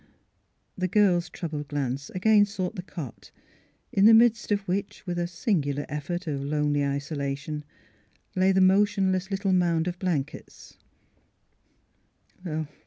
The 0.75 0.87
girl's 0.87 1.29
troubled 1.29 1.67
glance 1.67 2.09
again 2.09 2.47
sought 2.47 2.73
the 2.75 2.81
cot, 2.81 3.29
in 3.93 4.05
the 4.05 4.15
midst 4.15 4.51
of 4.51 4.61
which, 4.61 5.05
with 5.05 5.19
a 5.19 5.27
singular 5.27 5.85
effect 5.89 6.25
of 6.25 6.41
lonely 6.41 6.83
isolation, 6.83 7.63
lay 8.35 8.51
the 8.51 8.61
motionless 8.61 9.29
little 9.29 9.53
mound 9.53 9.87
of 9.87 9.99
blankets. 9.99 10.75